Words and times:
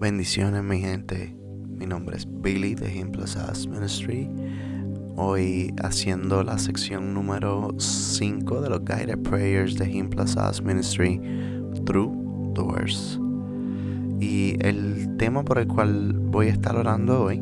Bendiciones 0.00 0.64
mi 0.64 0.80
gente, 0.80 1.36
mi 1.68 1.86
nombre 1.86 2.16
es 2.16 2.26
Billy 2.28 2.74
de 2.74 2.92
Him 2.92 3.12
Plus 3.12 3.36
Ministry. 3.68 4.28
Hoy 5.16 5.72
haciendo 5.82 6.42
la 6.42 6.58
sección 6.58 7.14
número 7.14 7.68
5 7.78 8.60
de 8.60 8.70
los 8.70 8.84
Guided 8.84 9.18
Prayers 9.18 9.76
de 9.76 9.88
Him 9.88 10.10
Plus 10.10 10.36
Ministry, 10.62 11.20
Through 11.86 12.54
Doors. 12.54 13.20
Y 14.20 14.56
el 14.66 15.16
tema 15.16 15.44
por 15.44 15.58
el 15.58 15.68
cual 15.68 16.12
voy 16.12 16.48
a 16.48 16.50
estar 16.50 16.76
orando 16.76 17.22
hoy 17.22 17.40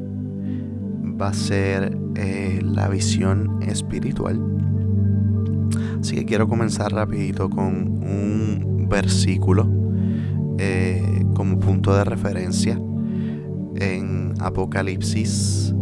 va 1.20 1.28
a 1.28 1.34
ser 1.34 1.96
eh, 2.16 2.60
la 2.62 2.88
visión 2.88 3.62
espiritual. 3.62 4.38
Así 5.98 6.16
que 6.16 6.26
quiero 6.26 6.46
comenzar 6.46 6.92
rapidito 6.92 7.48
con 7.48 8.04
un 8.04 8.86
versículo 8.90 9.66
eh, 10.58 11.11
como 11.34 11.58
punto 11.58 11.94
de 11.94 12.04
referencia 12.04 12.80
en 13.76 14.34
Apocalipsis 14.40 15.74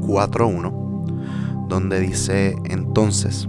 4.1, 0.00 0.68
eh, 0.68 0.72
donde 1.68 2.00
dice 2.00 2.56
entonces, 2.68 3.48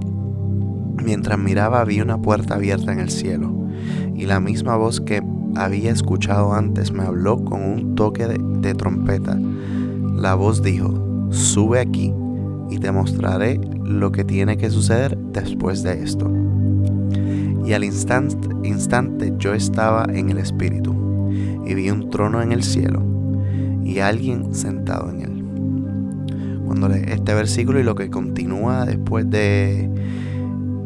mientras 1.04 1.40
miraba 1.40 1.84
vi 1.86 2.02
una 2.02 2.22
puerta 2.22 2.56
abierta 2.56 2.92
en 2.92 3.00
el 3.00 3.10
cielo, 3.10 3.54
y 4.16 4.26
la 4.26 4.40
misma 4.40 4.76
voz 4.76 5.00
que 5.02 5.24
había 5.56 5.92
escuchado 5.92 6.54
antes 6.54 6.92
me 6.92 7.04
habló 7.04 7.44
con 7.44 7.64
un 7.64 7.96
toque 7.96 8.28
de 8.28 8.74
trompeta. 8.76 9.40
La 10.16 10.36
voz 10.36 10.62
dijo, 10.62 11.28
sube 11.32 11.80
aquí 11.80 12.14
y 12.70 12.78
te 12.78 12.92
mostraré 12.92 13.60
lo 13.84 14.12
que 14.12 14.24
tiene 14.24 14.58
que 14.58 14.70
suceder 14.70 15.18
después 15.18 15.82
de 15.84 16.04
esto. 16.04 16.30
Y 17.70 17.74
al 17.74 17.84
instante, 17.84 18.48
instante 18.64 19.32
yo 19.38 19.54
estaba 19.54 20.08
en 20.12 20.32
el 20.32 20.40
Espíritu 20.40 20.96
y 21.68 21.76
vi 21.76 21.92
un 21.92 22.10
trono 22.10 22.42
en 22.42 22.52
el 22.52 22.64
cielo 22.64 23.04
y 23.84 24.00
alguien 24.00 24.56
sentado 24.56 25.12
en 25.12 25.22
él. 25.22 26.64
Cuando 26.66 26.90
lee 26.90 27.04
este 27.10 27.36
versículo 27.36 27.80
y 27.80 27.84
lo 27.84 27.94
que 27.94 28.10
continúa 28.10 28.86
después 28.86 29.30
de 29.30 29.88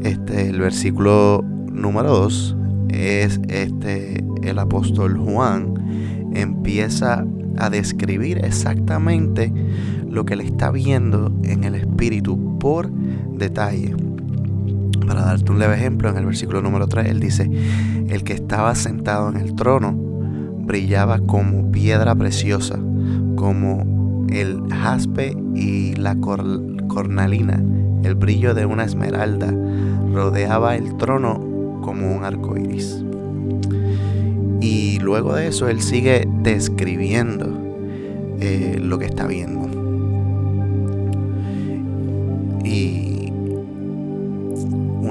este, 0.02 0.50
el 0.50 0.60
versículo 0.60 1.42
número 1.72 2.10
2 2.10 2.58
es 2.90 3.40
este, 3.48 4.22
el 4.42 4.60
apóstol 4.60 5.18
Juan 5.18 6.32
empieza 6.36 7.26
a 7.60 7.70
describir 7.70 8.40
exactamente 8.44 9.54
lo 10.10 10.26
que 10.26 10.36
le 10.36 10.44
está 10.44 10.70
viendo 10.70 11.32
en 11.44 11.64
el 11.64 11.76
espíritu 11.76 12.60
por 12.60 12.92
detalle. 12.92 13.96
Para 15.14 15.26
darte 15.26 15.52
un 15.52 15.60
leve 15.60 15.76
ejemplo, 15.76 16.10
en 16.10 16.18
el 16.18 16.26
versículo 16.26 16.64
número 16.64 16.88
3, 16.88 17.08
él 17.08 17.20
dice, 17.20 17.48
el 18.10 18.24
que 18.24 18.34
estaba 18.34 18.74
sentado 18.74 19.30
en 19.30 19.38
el 19.38 19.54
trono 19.54 19.94
brillaba 19.96 21.20
como 21.20 21.72
piedra 21.72 22.16
preciosa, 22.16 22.80
como 23.36 24.26
el 24.32 24.64
jaspe 24.72 25.38
y 25.54 25.94
la 25.94 26.16
cornalina, 26.16 27.62
el 28.04 28.16
brillo 28.16 28.56
de 28.56 28.66
una 28.66 28.86
esmeralda, 28.86 29.54
rodeaba 30.12 30.78
el 30.78 30.98
trono 30.98 31.80
como 31.84 32.12
un 32.12 32.24
arco 32.24 32.58
iris. 32.58 33.06
Y 34.62 34.98
luego 34.98 35.36
de 35.36 35.46
eso, 35.46 35.68
él 35.68 35.80
sigue 35.80 36.28
describiendo 36.42 37.56
eh, 38.40 38.80
lo 38.82 38.98
que 38.98 39.06
está 39.06 39.28
viendo. 39.28 39.73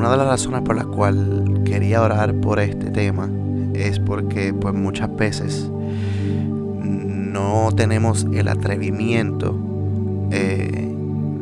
Una 0.02 0.10
de 0.10 0.16
las 0.16 0.26
razones 0.26 0.62
por 0.62 0.74
las 0.74 0.86
cuales 0.86 1.48
quería 1.64 2.02
orar 2.02 2.34
por 2.40 2.58
este 2.58 2.90
tema 2.90 3.30
es 3.72 4.00
porque 4.00 4.52
pues 4.52 4.74
muchas 4.74 5.14
veces 5.14 5.70
no 6.82 7.68
tenemos 7.76 8.26
el 8.32 8.48
atrevimiento 8.48 9.56
eh, 10.32 10.92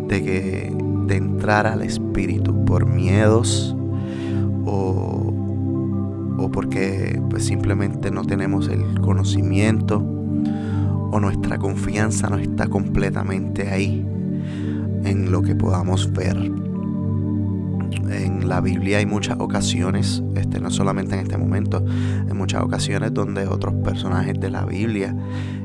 de, 0.09 0.23
que, 0.23 0.77
de 1.07 1.17
entrar 1.17 1.67
al 1.67 1.81
espíritu 1.81 2.67
por 2.67 2.85
miedos 2.85 3.75
o, 4.67 5.33
o 6.37 6.51
porque 6.51 7.19
pues 7.31 7.47
simplemente 7.47 8.11
no 8.11 8.27
tenemos 8.27 8.69
el 8.69 9.01
conocimiento 9.01 10.05
o 11.11 11.19
nuestra 11.19 11.57
confianza 11.57 12.29
no 12.29 12.37
está 12.37 12.67
completamente 12.67 13.71
ahí 13.71 14.07
en 15.05 15.33
lo 15.33 15.41
que 15.41 15.55
podamos 15.55 16.13
ver 16.13 16.70
en 18.11 18.49
la 18.49 18.61
Biblia 18.61 18.99
hay 18.99 19.07
muchas 19.07 19.37
ocasiones, 19.39 20.23
este, 20.35 20.61
no 20.61 20.71
solamente 20.71 21.15
en 21.15 21.21
este 21.21 21.39
momento, 21.39 21.85
en 21.87 22.37
muchas 22.37 22.63
ocasiones 22.63 23.15
donde 23.15 23.47
otros 23.47 23.75
personajes 23.85 24.39
de 24.41 24.51
la 24.51 24.65
Biblia 24.65 25.15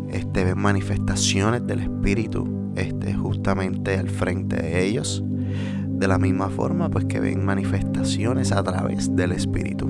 este, 0.10 0.46
ven 0.46 0.60
manifestaciones 0.60 1.66
del 1.66 1.82
Espíritu 1.82 2.74
este, 2.76 3.14
justamente 3.14 3.98
al 3.98 4.10
frente 4.10 4.56
de 4.58 4.86
ellos. 4.86 5.24
De 5.26 6.08
la 6.08 6.18
misma 6.18 6.50
forma, 6.50 6.90
pues 6.90 7.06
que 7.06 7.20
ven 7.20 7.46
manifestaciones 7.46 8.52
a 8.52 8.62
través 8.64 9.16
del 9.16 9.32
Espíritu. 9.32 9.90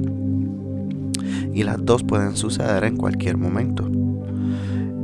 Y 1.52 1.64
las 1.64 1.84
dos 1.84 2.04
pueden 2.04 2.36
suceder 2.36 2.84
en 2.84 2.96
cualquier 2.96 3.38
momento. 3.38 3.90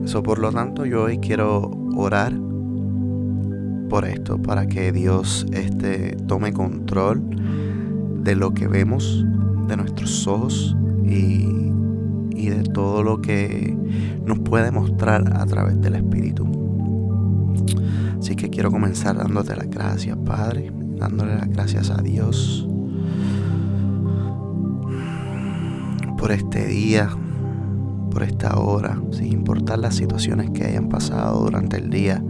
Eso 0.04 0.22
por 0.22 0.40
lo 0.40 0.52
tanto 0.52 0.86
yo 0.86 1.04
hoy 1.04 1.18
quiero 1.18 1.72
orar 1.96 2.34
por 3.92 4.06
esto, 4.06 4.42
para 4.42 4.68
que 4.68 4.94
Dios 4.94 5.46
este, 5.52 6.16
tome 6.26 6.54
control 6.54 7.22
de 8.24 8.36
lo 8.36 8.54
que 8.54 8.66
vemos, 8.70 9.26
de 9.68 9.76
nuestros 9.76 10.26
ojos 10.28 10.78
y, 11.04 11.46
y 12.34 12.48
de 12.48 12.64
todo 12.74 13.04
lo 13.04 13.22
que 13.22 13.78
nos 14.26 14.40
puede 14.40 14.72
mostrar 14.72 15.36
a 15.36 15.46
través 15.46 15.82
del 15.82 15.96
Espíritu. 15.96 16.48
Así 18.18 18.38
que 18.38 18.50
quiero 18.50 18.72
comenzar 18.72 19.18
dándote 19.18 19.58
las 19.58 19.70
gracias, 19.70 20.18
Padre, 20.26 20.72
dándole 20.98 21.36
las 21.36 21.50
gracias 21.50 21.90
a 21.90 22.02
Dios 22.02 22.66
por 26.18 26.32
este 26.32 26.66
día, 26.66 27.10
por 28.10 28.24
esta 28.24 28.58
hora, 28.58 29.02
sin 29.12 29.34
importar 29.34 29.80
las 29.80 29.96
situaciones 29.96 30.50
que 30.52 30.64
hayan 30.64 30.88
pasado 30.88 31.44
durante 31.44 31.76
el 31.76 31.90
día 31.90 32.24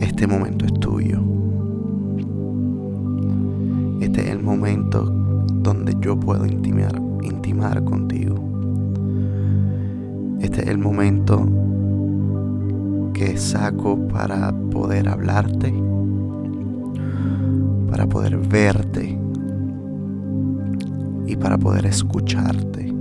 este 0.00 0.26
momento 0.26 0.64
es 0.64 0.74
tuyo. 0.74 1.20
Este 4.00 4.22
es 4.22 4.28
el 4.30 4.42
momento 4.42 5.04
donde 5.04 5.94
yo 6.00 6.18
puedo 6.18 6.44
intimar, 6.46 7.00
intimar 7.22 7.84
contigo. 7.84 8.36
Este 10.40 10.62
es 10.62 10.68
el 10.68 10.78
momento 10.78 11.46
que 13.14 13.36
saco 13.36 14.08
para 14.08 14.52
poder 14.70 15.08
hablarte, 15.08 15.72
para 17.88 18.08
poder 18.08 18.36
verte 18.38 19.18
y 21.26 21.36
para 21.36 21.58
poder 21.58 21.86
escucharte. 21.86 22.92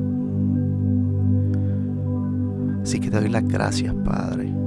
Así 2.83 2.99
que 2.99 3.09
te 3.09 3.19
doy 3.19 3.29
las 3.29 3.47
gracias, 3.47 3.93
Padre 4.05 4.60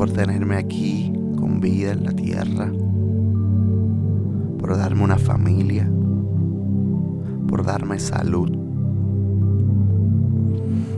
por 0.00 0.10
tenerme 0.10 0.56
aquí 0.56 1.12
con 1.36 1.60
vida 1.60 1.92
en 1.92 2.04
la 2.04 2.12
tierra, 2.12 2.72
por 4.58 4.74
darme 4.74 5.04
una 5.04 5.18
familia, 5.18 5.92
por 7.46 7.66
darme 7.66 7.98
salud. 7.98 8.50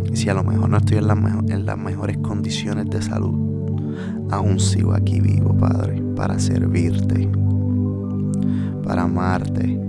Y 0.08 0.14
si 0.14 0.28
a 0.28 0.34
lo 0.34 0.44
mejor 0.44 0.68
no 0.68 0.76
estoy 0.76 0.98
en, 0.98 1.50
en 1.50 1.66
las 1.66 1.78
mejores 1.78 2.18
condiciones 2.18 2.88
de 2.90 3.02
salud, 3.02 4.30
aún 4.30 4.60
sigo 4.60 4.94
aquí 4.94 5.20
vivo, 5.20 5.52
Padre, 5.52 6.00
para 6.14 6.38
servirte, 6.38 7.28
para 8.84 9.02
amarte 9.02 9.80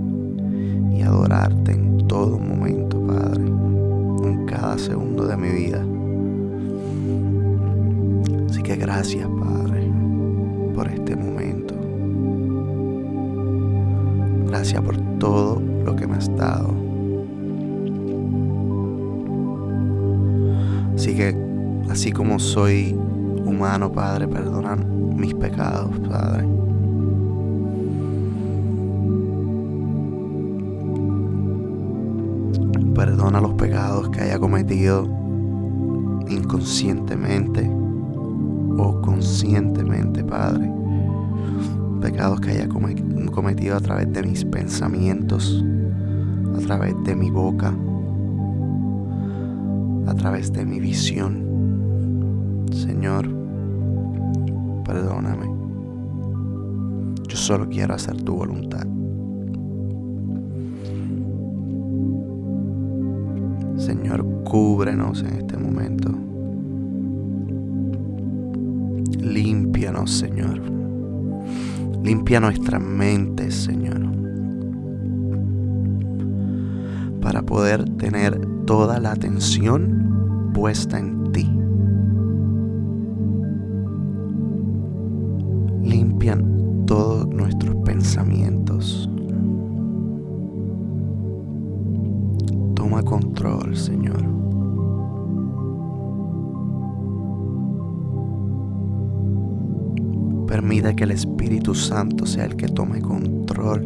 y 0.92 1.02
adorarte 1.02 1.70
en 1.70 1.98
todo 2.08 2.36
momento, 2.36 3.00
Padre, 3.06 3.44
en 3.44 4.44
cada 4.46 4.76
segundo 4.76 5.24
de 5.24 5.36
mi 5.36 5.50
vida 5.50 5.86
gracias, 8.76 9.28
Padre, 9.28 9.90
por 10.74 10.88
este 10.88 11.16
momento. 11.16 11.74
Gracias 14.46 14.80
por 14.82 14.96
todo 15.18 15.60
lo 15.84 15.94
que 15.96 16.06
me 16.06 16.16
has 16.16 16.34
dado. 16.36 16.74
Así 20.94 21.14
que, 21.14 21.36
así 21.90 22.12
como 22.12 22.38
soy 22.38 22.94
humano, 23.44 23.92
Padre, 23.92 24.28
perdona 24.28 24.76
mis 24.76 25.34
pecados, 25.34 25.98
Padre. 26.08 26.46
Perdona 32.94 33.40
los 33.40 33.54
pecados 33.54 34.08
que 34.10 34.20
haya 34.20 34.38
cometido 34.38 35.08
inconscientemente 36.28 37.83
o 38.76 39.00
conscientemente, 39.00 40.24
Padre. 40.24 40.70
Pecados 42.00 42.40
que 42.40 42.50
haya 42.50 42.68
cometido 42.68 43.76
a 43.76 43.80
través 43.80 44.12
de 44.12 44.22
mis 44.22 44.44
pensamientos, 44.44 45.64
a 46.56 46.58
través 46.58 46.94
de 47.04 47.16
mi 47.16 47.30
boca, 47.30 47.74
a 50.06 50.14
través 50.14 50.52
de 50.52 50.66
mi 50.66 50.80
visión. 50.80 52.66
Señor, 52.72 53.28
perdóname. 54.84 55.46
Yo 57.26 57.36
solo 57.36 57.68
quiero 57.68 57.94
hacer 57.94 58.22
tu 58.22 58.34
voluntad. 58.34 58.86
Señor, 63.76 64.24
cúbrenos 64.44 65.22
en 65.22 65.34
este 65.34 65.56
momento. 65.56 66.23
Señor. 70.10 70.60
Limpia 72.02 72.40
nuestras 72.40 72.82
mentes, 72.82 73.54
Señor. 73.54 74.00
Para 77.20 77.42
poder 77.42 77.84
tener 77.96 78.38
toda 78.66 79.00
la 79.00 79.12
atención 79.12 80.50
puesta 80.54 80.98
en 80.98 81.32
ti. 81.32 81.50
Limpian 85.82 86.84
todos 86.86 87.26
nuestros 87.28 87.76
pensamientos. 87.84 89.08
Toma 92.74 93.02
control, 93.02 93.76
Señor. 93.76 94.33
Permite 100.54 100.94
que 100.94 101.02
el 101.02 101.10
Espíritu 101.10 101.74
Santo 101.74 102.24
sea 102.26 102.44
el 102.44 102.54
que 102.54 102.68
tome 102.68 103.02
control 103.02 103.80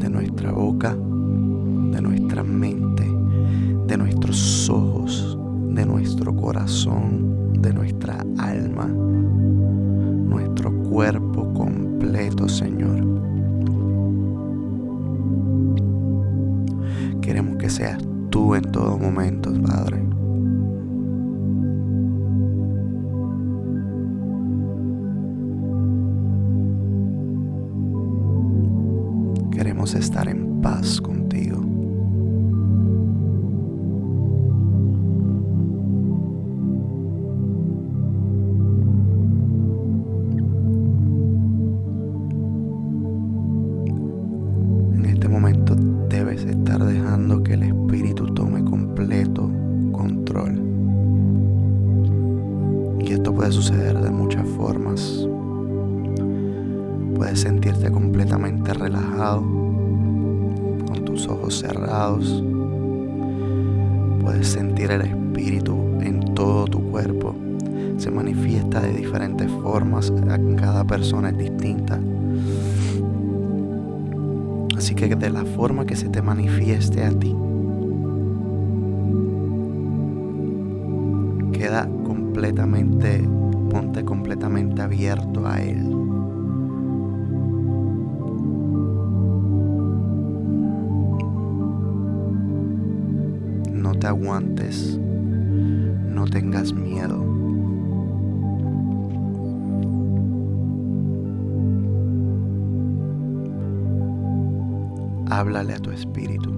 de 0.00 0.10
nuestra 0.10 0.50
boca, 0.50 0.96
de 0.96 2.02
nuestra 2.02 2.42
mente, 2.42 3.04
de 3.86 3.96
nuestros 3.96 4.68
ojos, 4.68 5.38
de 5.68 5.86
nuestro 5.86 6.34
corazón, 6.34 7.52
de 7.62 7.72
nuestra 7.72 8.18
alma, 8.36 8.86
nuestro 8.86 10.72
cuerpo 10.90 11.54
completo, 11.54 12.48
Señor. 12.48 13.06
Queremos 17.20 17.58
que 17.58 17.70
seas 17.70 18.02
tú 18.28 18.56
en 18.56 18.62
todo 18.62 18.98
momento, 18.98 19.52
Padre. 19.62 20.07
Queremos 29.88 30.06
estar 30.06 30.28
en 30.28 30.60
paz 30.60 31.00
contigo. 31.00 31.27
Persona 70.88 71.28
es 71.28 71.38
distinta. 71.38 72.00
Así 74.76 74.94
que 74.94 75.14
de 75.14 75.30
la 75.30 75.44
forma 75.44 75.86
que 75.86 75.94
se 75.94 76.08
te 76.08 76.22
manifieste 76.22 77.04
a 77.04 77.10
ti, 77.10 77.36
queda 81.52 81.88
completamente, 82.04 83.22
ponte 83.70 84.04
completamente 84.04 84.82
abierto 84.82 85.46
a 85.46 85.60
Él. 85.60 85.90
No 93.72 93.94
te 93.94 94.06
aguantes, 94.06 94.98
no 94.98 96.24
tengas 96.26 96.72
miedo. 96.72 97.27
Háblale 105.30 105.74
a 105.74 105.78
tu 105.78 105.90
espíritu. 105.90 106.50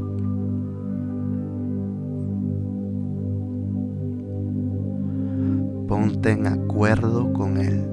Ponte 5.89 6.31
en 6.31 6.47
acuerdo 6.47 7.33
con 7.33 7.57
Él. 7.57 7.85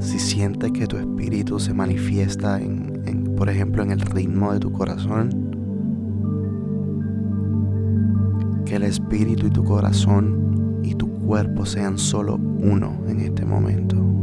Si 0.00 0.18
sientes 0.18 0.72
que 0.72 0.86
tu 0.86 0.96
espíritu 0.96 1.58
se 1.60 1.74
manifiesta 1.74 2.58
en, 2.58 3.02
en, 3.04 3.36
por 3.36 3.50
ejemplo, 3.50 3.82
en 3.82 3.90
el 3.90 4.00
ritmo 4.00 4.54
de 4.54 4.60
tu 4.60 4.72
corazón, 4.72 5.48
que 8.64 8.76
el 8.76 8.84
espíritu 8.84 9.48
y 9.48 9.50
tu 9.50 9.64
corazón 9.64 10.47
cuerpo 11.28 11.66
sean 11.66 11.98
solo 11.98 12.36
uno 12.36 13.04
en 13.06 13.20
este 13.20 13.44
momento. 13.44 14.17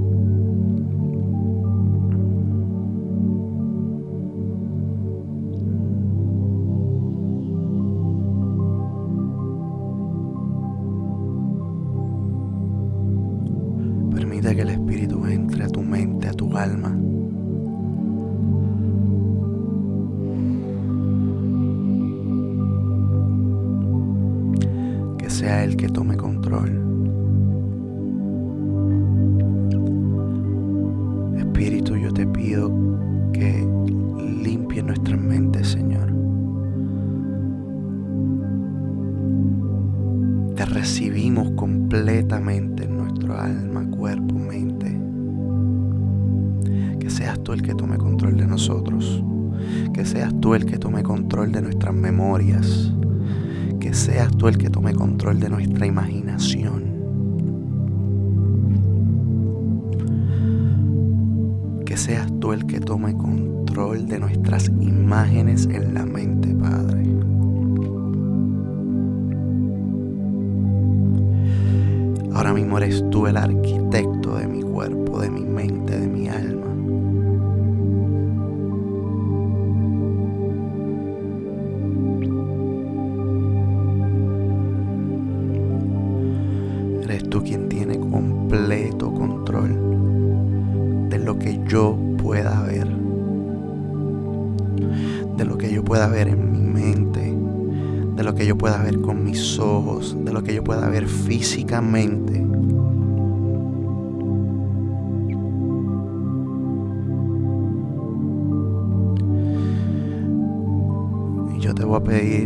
Espíritu, 31.56 31.95
yo 31.95 32.12
te 32.12 32.28
pido 32.28 32.69
que 33.31 33.66
limpie 34.44 34.83
nuestras 34.83 35.18
mentes, 35.18 35.69
Señor. 35.69 36.12
Te 40.54 40.66
recibimos 40.66 41.52
completamente 41.52 42.83
en 42.83 42.97
nuestro 42.97 43.40
alma, 43.40 43.90
cuerpo, 43.90 44.35
mente. 44.35 45.00
Que 47.00 47.09
seas 47.09 47.42
tú 47.42 47.54
el 47.54 47.62
que 47.62 47.74
tome 47.74 47.97
control 48.00 48.35
de 48.35 48.47
nosotros. 48.47 49.24
Que 49.94 50.04
seas 50.04 50.38
tú 50.42 50.56
el 50.56 50.66
que 50.66 50.78
tome 50.78 51.04
control 51.04 51.54
de 51.54 51.62
nuestras 51.62 51.95
memorias. 51.95 52.94
Que 53.80 53.94
seas 53.94 54.30
tú 54.35 54.50
el 54.50 54.57
que 54.57 54.69
tome 54.69 54.94
control 54.94 55.40
de 55.40 55.50
nuestra 55.50 55.85
imaginación. 55.85 56.94
Seas 62.06 62.31
tú 62.40 62.54
el 62.54 62.68
que 62.68 62.80
tome 62.80 63.18
control 63.18 64.07
de 64.07 64.19
nuestras 64.19 64.68
imágenes 64.80 65.66
en 65.66 65.95
la 65.95 66.06
mente, 66.06 66.54
Padre. 66.54 67.04
Ahora 72.31 72.54
mismo 72.54 72.78
eres 72.78 73.04
tú 73.09 73.26
el 73.26 73.38
arquitecto 73.38 74.35
de 74.38 74.47
mi 74.47 74.62
cuerpo, 74.62 75.19
de 75.19 75.31
mi 75.31 75.45
mente, 75.45 75.84
ver 96.07 96.28
en 96.28 96.52
mi 96.52 96.59
mente, 96.59 97.35
de 98.16 98.24
lo 98.24 98.35
que 98.35 98.45
yo 98.45 98.57
pueda 98.57 98.81
ver 98.81 99.02
con 99.02 99.24
mis 99.24 99.59
ojos, 99.59 100.16
de 100.24 100.31
lo 100.33 100.44
que 100.44 100.54
yo 100.54 100.64
pueda 100.64 100.90
ver 100.90 101.07
físicamente. 101.07 102.45
Y 111.56 111.59
yo 111.59 111.74
te 111.74 111.83
voy 111.83 111.97
a 111.97 112.04
pedir 112.04 112.44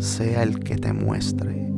sea 0.00 0.42
el 0.42 0.58
que 0.60 0.76
te 0.76 0.92
muestre. 0.92 1.70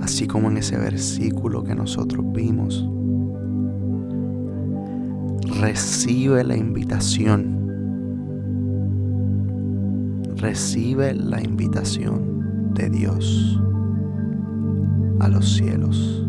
Así 0.00 0.26
como 0.26 0.50
en 0.50 0.56
ese 0.56 0.78
versículo 0.78 1.62
que 1.62 1.74
nosotros 1.74 2.24
vimos, 2.32 2.88
recibe 5.60 6.42
la 6.42 6.56
invitación. 6.56 7.56
Recibe 10.36 11.14
la 11.14 11.42
invitación 11.42 12.72
de 12.74 12.88
Dios 12.88 13.60
a 15.20 15.28
los 15.28 15.54
cielos. 15.54 16.27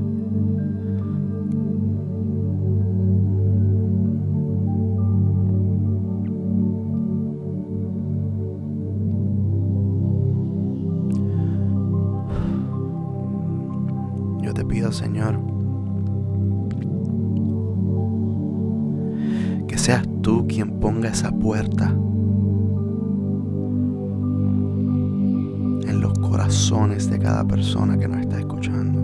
Corazones 26.49 27.07
de 27.11 27.19
cada 27.19 27.45
persona 27.45 27.95
que 27.95 28.07
nos 28.07 28.21
está 28.21 28.39
escuchando. 28.39 28.99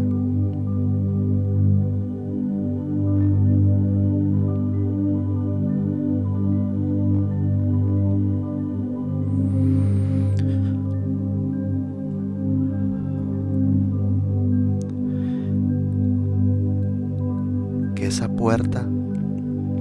Que 17.94 18.08
esa 18.08 18.28
puerta 18.28 18.88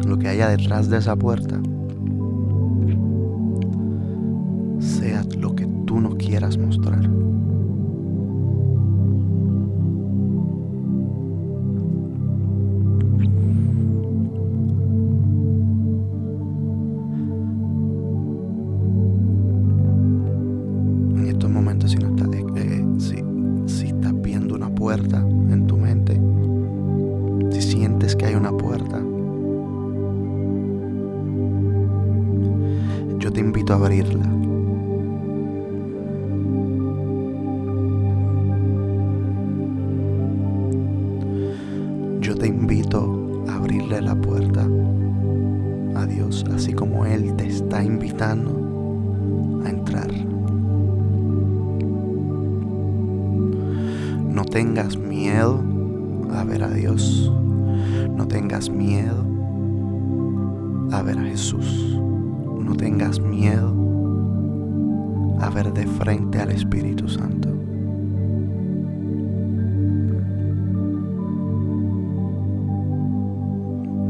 lo 0.06 0.18
que 0.18 0.28
haya 0.28 0.50
detrás 0.50 0.90
de 0.90 0.98
esa 0.98 1.16
puerta 1.16 1.63
en 24.92 25.66
tu 25.66 25.78
mente, 25.78 26.20
si 27.52 27.62
sientes 27.62 28.14
que 28.14 28.26
hay 28.26 28.34
una 28.34 28.52
puerta, 28.52 29.00
te 33.34 33.40
invito 33.40 33.72
a 33.72 33.76
abrirla. 33.76 34.23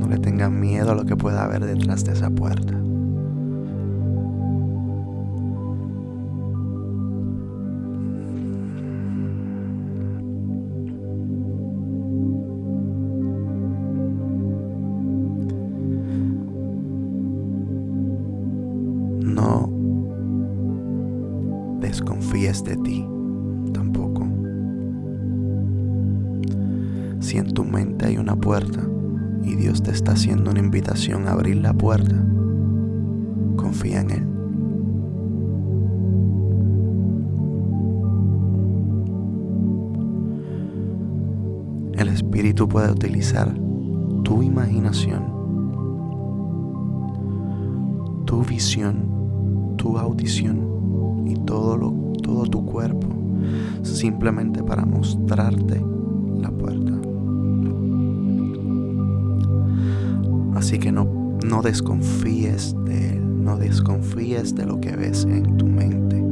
No 0.05 0.11
le 0.11 0.19
tengas 0.19 0.51
miedo 0.51 0.91
a 0.91 0.95
lo 0.95 1.07
que 1.07 1.17
pueda 1.17 1.45
haber 1.45 1.65
detrás 1.65 2.05
de 2.05 2.13
esa 2.13 2.29
puerta. 2.29 2.84
Puerta, 31.85 32.17
confía 33.57 34.01
en 34.01 34.11
Él. 34.11 34.27
El 41.99 42.09
Espíritu 42.09 42.67
puede 42.67 42.91
utilizar 42.91 43.55
tu 44.23 44.43
imaginación, 44.43 45.25
tu 48.25 48.43
visión, 48.45 49.75
tu 49.77 49.99
audición 49.99 51.27
y 51.27 51.35
todo, 51.35 51.77
lo, 51.77 51.93
todo 52.23 52.47
tu 52.47 52.65
cuerpo 52.65 53.09
simplemente 53.83 54.63
para 54.63 54.87
mostrarte 54.87 55.85
la 56.39 56.51
puerta. 56.51 56.93
Así 60.55 60.79
que 60.79 60.91
no, 60.91 61.24
no 61.45 61.61
desconfíes 61.61 62.75
de 62.85 63.11
Él, 63.11 63.45
no 63.45 63.57
desconfíes 63.57 64.55
de 64.55 64.65
lo 64.65 64.81
que 64.81 64.97
ves 64.97 65.25
en 65.25 65.57
tu 65.59 65.67
mente. 65.67 66.24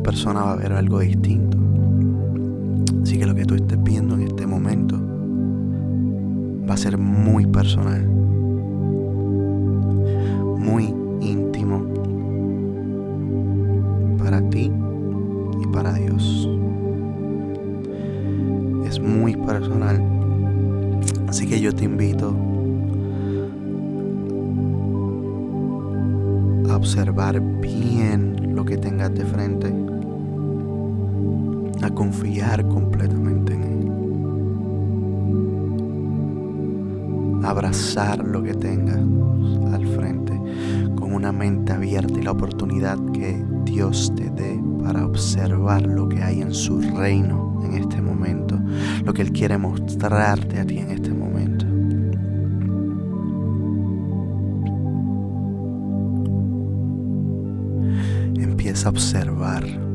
Persona 0.00 0.42
va 0.42 0.52
a 0.52 0.56
ver 0.56 0.72
algo 0.72 1.00
distinto. 1.00 1.56
Así 3.02 3.18
que 3.18 3.26
lo 3.26 3.34
que 3.34 3.44
tú 3.44 3.54
estés 3.54 3.82
viendo 3.82 4.14
en 4.14 4.22
este 4.22 4.46
momento 4.46 4.96
va 6.68 6.74
a 6.74 6.76
ser 6.76 6.98
muy 6.98 7.46
personal 7.46 8.18
muy 10.68 10.94
íntimo 11.20 11.82
para 14.18 14.42
ti 14.50 14.70
y 15.62 15.66
para 15.68 15.94
Dios. 15.94 16.48
Es 18.86 19.00
muy 19.00 19.34
personal. 19.36 20.02
Así 21.26 21.46
que 21.46 21.60
yo 21.60 21.74
te 21.74 21.84
invito 21.84 22.34
a 26.70 26.76
observar 26.76 27.40
bien 27.40 28.54
lo 28.54 28.64
que 28.64 28.76
tengas 28.76 29.14
de 29.14 29.24
frente, 29.24 29.57
confiar 31.98 32.64
completamente 32.68 33.54
en 33.54 33.62
Él, 37.34 37.44
abrazar 37.44 38.24
lo 38.24 38.40
que 38.40 38.54
tengas 38.54 39.00
al 39.74 39.84
frente 39.84 40.40
con 40.94 41.12
una 41.12 41.32
mente 41.32 41.72
abierta 41.72 42.16
y 42.16 42.22
la 42.22 42.30
oportunidad 42.30 42.96
que 43.12 43.44
Dios 43.64 44.12
te 44.14 44.30
dé 44.30 44.62
para 44.80 45.04
observar 45.04 45.82
lo 45.88 46.08
que 46.08 46.22
hay 46.22 46.40
en 46.40 46.54
su 46.54 46.80
reino 46.80 47.60
en 47.64 47.74
este 47.74 48.00
momento, 48.00 48.56
lo 49.04 49.12
que 49.12 49.22
Él 49.22 49.32
quiere 49.32 49.58
mostrarte 49.58 50.60
a 50.60 50.64
ti 50.64 50.78
en 50.78 50.92
este 50.92 51.10
momento. 51.10 51.66
Empieza 58.40 58.86
a 58.86 58.90
observar. 58.92 59.87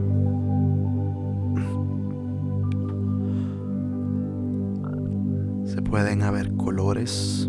Pueden 5.93 6.23
haber 6.23 6.55
colores, 6.55 7.47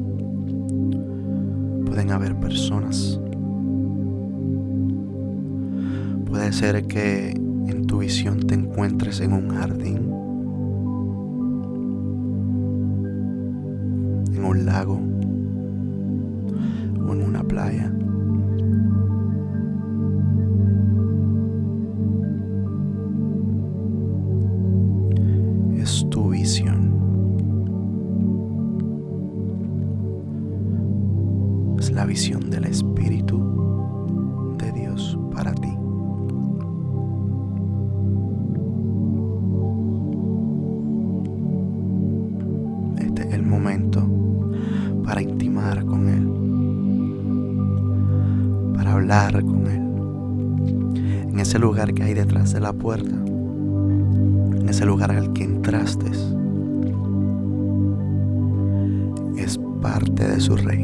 pueden 1.87 2.11
haber 2.11 2.39
personas. 2.39 3.19
Puede 6.27 6.53
ser 6.53 6.87
que 6.87 7.31
en 7.31 7.87
tu 7.87 8.01
visión 8.01 8.41
te 8.41 8.53
encuentres 8.53 9.21
en 9.21 9.33
un 9.33 9.49
jardín, 9.49 9.97
en 14.35 14.45
un 14.45 14.67
lago 14.67 15.01
o 17.01 17.13
en 17.15 17.23
una 17.23 17.43
playa. 17.45 17.91
Es 25.81 26.07
tu 26.11 26.29
visión. 26.29 26.94
La 32.05 32.09
visión 32.09 32.51
del 32.51 32.67
Espíritu 32.67 33.39
de 34.59 34.73
Dios 34.73 35.19
para 35.35 35.55
ti. 35.55 35.75
para 45.05 45.23
intimar 45.23 45.85
con 45.85 46.09
Él, 46.09 46.29
para 48.75 48.93
hablar 48.93 49.43
con 49.45 49.67
Él. 49.67 49.83
En 51.31 51.39
ese 51.39 51.59
lugar 51.59 51.95
que 51.95 52.03
hay 52.03 52.15
detrás 52.15 52.53
de 52.53 52.61
la 52.61 52.73
puerta, 52.73 53.15
en 53.15 54.69
ese 54.69 54.85
lugar 54.85 55.11
al 55.11 55.33
que 55.33 55.45
entraste, 55.45 56.11
es 59.37 59.59
parte 59.81 60.27
de 60.27 60.41
su 60.41 60.57
reino. 60.57 60.84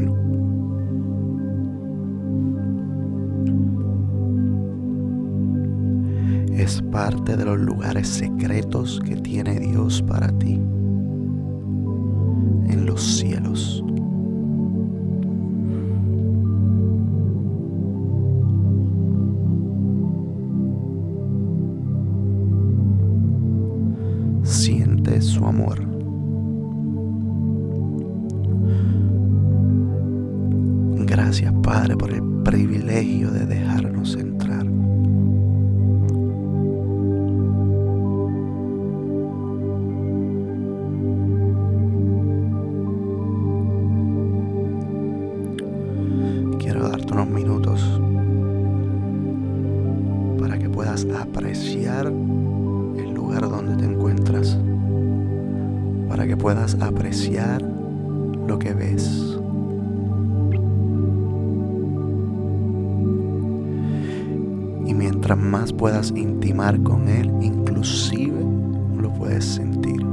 Lugares 7.80 8.08
secretos 8.08 9.00
que 9.06 9.16
tiene 9.16 9.58
Dios 9.58 10.02
para 10.02 10.28
ti 10.38 10.60
en 12.68 12.84
los 12.84 13.00
cielos. 13.02 13.82
Más 65.36 65.72
puedas 65.72 66.10
intimar 66.10 66.82
con 66.82 67.08
Él, 67.08 67.32
inclusive 67.40 68.44
lo 68.98 69.12
puedes 69.12 69.44
sentir. 69.44 70.04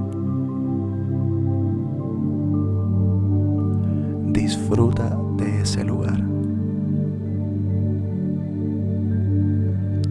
Disfruta 4.28 5.18
de 5.38 5.62
ese 5.62 5.84
lugar. 5.84 6.24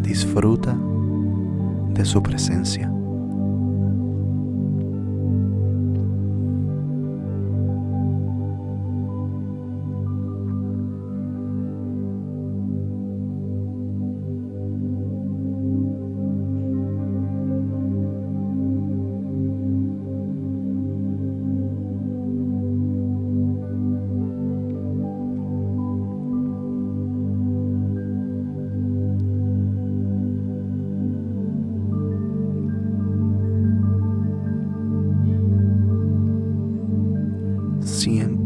Disfruta 0.03 0.77
de 1.95 2.05
su 2.05 2.23
presencia. 2.23 2.91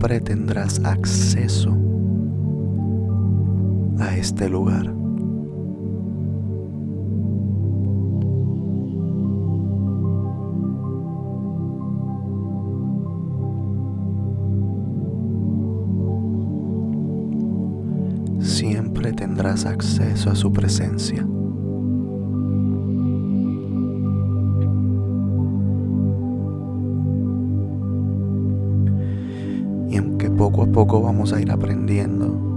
Siempre 0.01 0.21
tendrás 0.23 0.81
acceso 0.83 1.77
a 3.99 4.17
este 4.17 4.49
lugar. 4.49 4.91
Siempre 18.41 19.13
tendrás 19.13 19.67
acceso 19.67 20.31
a 20.31 20.35
su 20.35 20.51
presencia. 20.51 21.27
Poco 30.73 31.03
vamos 31.03 31.33
a 31.33 31.41
ir 31.41 31.51
aprendiendo 31.51 32.49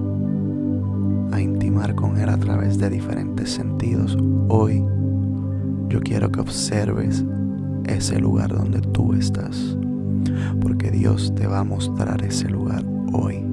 a 1.32 1.42
intimar 1.42 1.96
con 1.96 2.18
Él 2.18 2.30
a 2.30 2.38
través 2.38 2.78
de 2.78 2.90
diferentes 2.90 3.50
sentidos. 3.50 4.18
Hoy 4.50 4.84
yo 5.90 6.00
quiero 6.02 6.32
que 6.32 6.40
observes 6.40 7.26
ese 7.86 8.20
lugar 8.20 8.54
donde 8.54 8.82
tú 8.82 9.14
estás, 9.14 9.78
porque 10.62 10.92
Dios 10.92 11.34
te 11.36 11.48
va 11.48 11.60
a 11.60 11.64
mostrar 11.64 12.24
ese 12.24 12.50
lugar 12.50 12.86
hoy. 13.12 13.44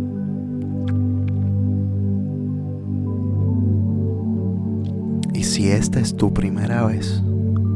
Y 5.32 5.44
si 5.44 5.70
esta 5.70 6.00
es 6.00 6.14
tu 6.14 6.34
primera 6.34 6.84
vez 6.84 7.22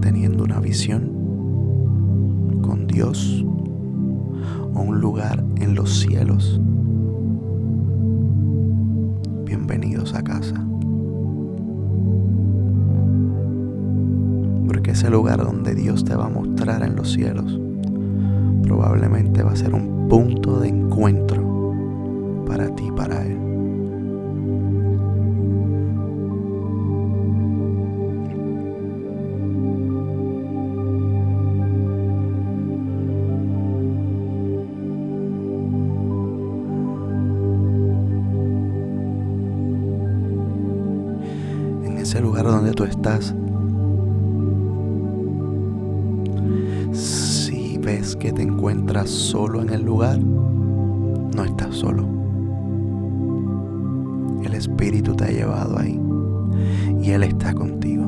teniendo 0.03 0.45
una 0.45 0.61
visión 0.61 1.11
con 2.63 2.87
Dios, 2.87 3.45
o 4.75 4.81
un 4.81 5.01
lugar 5.01 5.45
en 5.57 5.75
los 5.75 6.01
cielos. 6.01 6.61
Bienvenidos 9.57 10.15
a 10.15 10.25
casa. 10.25 10.57
Porque 14.67 14.91
ese 14.91 15.09
lugar 15.11 15.45
donde 15.45 15.77
Dios 15.77 16.05
te 16.05 16.17
va 16.17 16.27
a 16.27 16.29
mostrar 16.29 16.83
en 16.83 16.97
los 16.97 17.13
cielos 17.13 17.61
probablemente 18.65 19.45
va 19.45 19.53
a 19.53 19.57
ser 19.57 19.73
un 19.73 20.09
punto 20.09 20.59
de 20.59 20.71
encuentro 20.71 21.54
ese 42.15 42.23
lugar 42.23 42.45
donde 42.45 42.71
tú 42.71 42.85
estás. 42.85 43.35
Si 46.93 47.77
ves 47.79 48.15
que 48.15 48.33
te 48.33 48.43
encuentras 48.43 49.11
solo 49.11 49.61
en 49.61 49.71
el 49.71 49.83
lugar, 49.83 50.21
no 50.21 51.45
estás 51.45 51.75
solo. 51.75 52.07
El 54.45 54.55
Espíritu 54.55 55.17
te 55.17 55.25
ha 55.25 55.31
llevado 55.31 55.77
ahí 55.77 56.01
y 57.03 57.11
Él 57.11 57.25
está 57.25 57.53
contigo. 57.53 58.05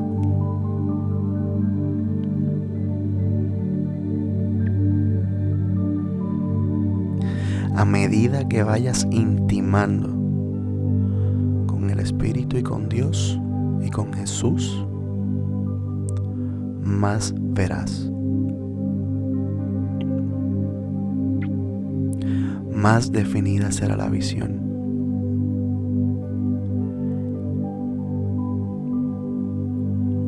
A 7.74 7.84
medida 7.84 8.46
que 8.46 8.62
vayas 8.62 9.04
intimando 9.10 10.10
con 11.66 11.90
el 11.90 11.98
Espíritu 11.98 12.56
y 12.56 12.62
con 12.62 12.88
Dios 12.88 13.40
y 13.86 13.90
con 13.90 14.12
Jesús, 14.12 14.84
más 16.82 17.32
verás. 17.38 18.10
Más 22.74 23.12
definida 23.12 23.70
será 23.70 23.96
la 23.96 24.08
visión. 24.08 24.60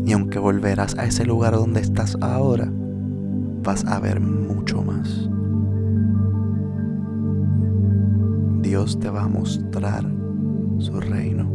Y 0.06 0.12
aunque 0.12 0.38
volverás 0.38 0.96
a 0.96 1.04
ese 1.04 1.26
lugar 1.26 1.54
donde 1.54 1.80
estás 1.80 2.16
ahora, 2.20 2.72
vas 3.64 3.84
a 3.86 3.98
ver 3.98 4.20
mucho 4.20 4.82
más. 4.82 5.28
Dios 8.62 9.00
te 9.00 9.10
va 9.10 9.24
a 9.24 9.28
mostrar 9.28 10.04
su 10.78 11.00
reino. 11.00 11.47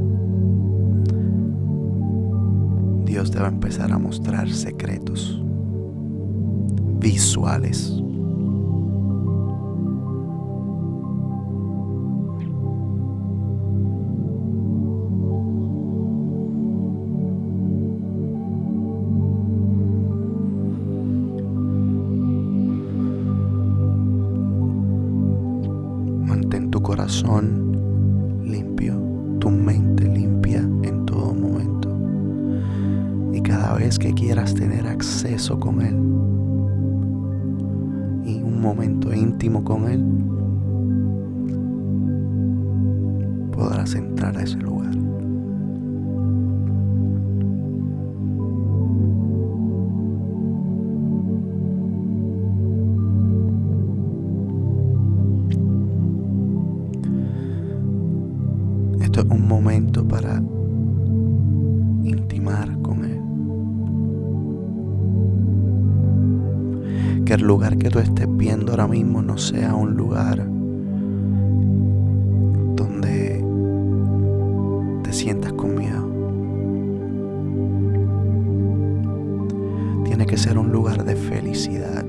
Dios 3.13 3.29
te 3.29 3.37
va 3.37 3.45
a 3.45 3.49
empezar 3.49 3.91
a 3.91 3.99
mostrar 3.99 4.49
secretos 4.49 5.39
visuales. 6.99 8.02
Vez 33.83 33.99
que 33.99 34.13
quieras 34.13 34.53
tener 34.53 34.87
acceso 34.87 35.59
con 35.59 35.81
Él 35.81 35.95
y 38.25 38.41
un 38.41 38.61
momento 38.61 39.13
íntimo 39.13 39.61
con 39.61 39.89
Él, 39.89 40.01
podrás 43.51 43.93
entrar 43.95 44.37
a 44.37 44.43
ese 44.43 44.55
lugar. 44.55 44.89
Esto 59.01 59.19
es 59.19 59.25
un 59.25 59.45
momento 59.45 60.07
para 60.07 60.32
el 67.43 67.47
lugar 67.47 67.77
que 67.77 67.89
tú 67.89 67.99
estés 67.99 68.25
viendo 68.37 68.71
ahora 68.71 68.87
mismo 68.87 69.21
no 69.21 69.37
sea 69.37 69.75
un 69.75 69.95
lugar 69.95 70.37
donde 72.77 73.43
te 75.03 75.11
sientas 75.11 75.51
con 75.51 75.75
miedo. 75.75 76.07
Tiene 80.05 80.25
que 80.25 80.37
ser 80.37 80.57
un 80.57 80.71
lugar 80.71 81.03
de 81.03 81.17
felicidad. 81.17 82.05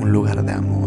Un 0.00 0.12
lugar 0.12 0.44
de 0.44 0.52
amor. 0.52 0.77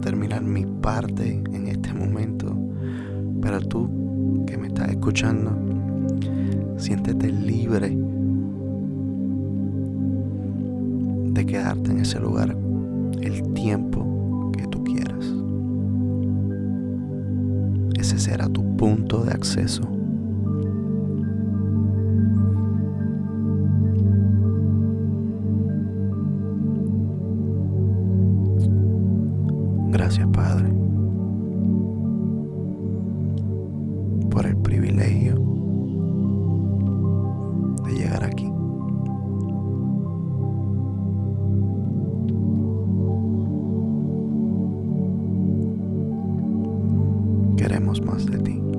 Terminar 0.00 0.42
mi 0.42 0.64
parte 0.64 1.42
en 1.52 1.68
este 1.68 1.92
momento. 1.92 2.56
Pero 3.40 3.60
tú 3.60 4.44
que 4.46 4.56
me 4.56 4.68
estás 4.68 4.90
escuchando, 4.90 5.56
siéntete 6.76 7.30
libre 7.30 7.96
de 11.32 11.46
quedarte 11.46 11.92
en 11.92 12.00
ese 12.00 12.18
lugar 12.20 12.56
el 13.20 13.52
tiempo 13.54 14.50
que 14.56 14.66
tú 14.66 14.82
quieras. 14.84 15.24
Ese 17.98 18.18
será 18.18 18.48
tu 18.48 18.76
punto 18.76 19.24
de 19.24 19.32
acceso 19.32 19.99
Queremos 47.90 48.02
más 48.02 48.26
de 48.26 48.38
ti. 48.38 48.69